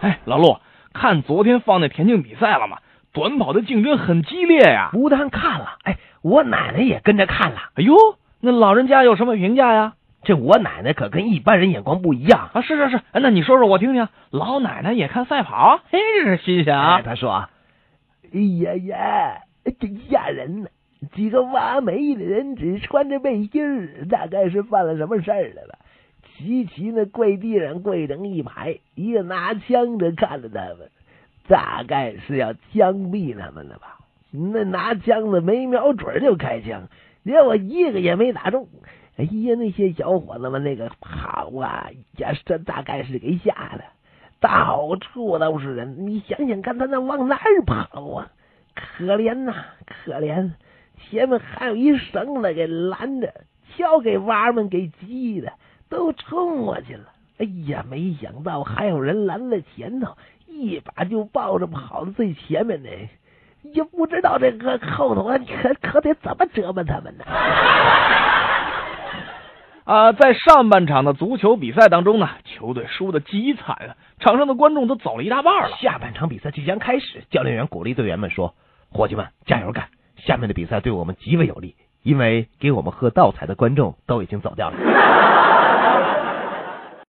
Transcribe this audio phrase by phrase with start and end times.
[0.00, 0.58] 哎，老陆，
[0.92, 2.78] 看昨天放那田径比赛了吗？
[3.12, 4.90] 短跑的竞争很激烈呀。
[4.92, 7.58] 不但看了，哎，我奶奶也跟着看了。
[7.76, 7.94] 哎呦，
[8.40, 9.94] 那老人家有什么评价呀？
[10.22, 12.62] 这我奶奶可跟一般人眼光不一样啊！
[12.62, 14.08] 是是是，哎，那你说说我听听。
[14.30, 17.02] 老奶奶也看赛跑，嘿，这是新鲜啊！
[17.02, 17.48] 她说
[18.32, 19.40] ：“哎呀呀，
[19.78, 20.68] 真吓人呢！
[21.14, 25.78] 几个挖煤的人只穿着背心儿，大概是犯了什么事儿了吧？
[26.36, 30.90] 齐齐那跪地上跪成一排，一个拿枪的看着他们，
[31.48, 33.98] 大概是要枪毙他们了吧？
[34.30, 36.88] 那拿枪的没瞄准就开枪，
[37.24, 38.68] 结果一个也没打中。”
[39.16, 43.84] 哎呀，那些小伙子们那个跑啊，也是，这大概是给吓的，
[44.40, 46.04] 到处都是人。
[46.08, 48.32] 你想想看，他那往哪儿跑啊？
[48.74, 49.54] 可怜呐，
[49.86, 50.50] 可怜！
[50.98, 53.32] 前面还有一绳子给拦着，
[53.76, 55.52] 瞧给娃们给急的，
[55.88, 57.04] 都冲过去了。
[57.38, 60.16] 哎呀，没想到还有人拦在前头，
[60.46, 62.88] 一把就抱着跑到最前面的，
[63.62, 67.24] 也不知道这个后头可可得怎么折磨他们呢。
[69.84, 75.76] 啊，在上半场的足球比赛当中呢，球队输的极惨啊，场上的观众都走了一大半了。
[75.76, 78.54] 下半场比赛即将开始，教练员鼓励队员们说
[78.88, 79.88] ：“伙计们，加油干！
[80.16, 81.74] 下面的比赛对我们极为有利，
[82.04, 84.76] 因为给我们喝倒彩的观众都已经走掉了。